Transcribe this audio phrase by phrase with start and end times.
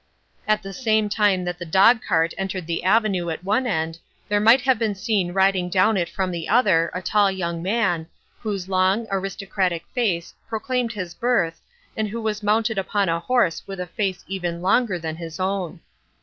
[0.47, 4.61] At the same time that the dogcart entered the avenue at one end there might
[4.61, 8.07] have been seen riding down it from the other a tall young man,
[8.39, 11.61] whose long, aristocratic face proclaimed his birth
[11.95, 15.81] and who was mounted upon a horse with a face even longer than his own.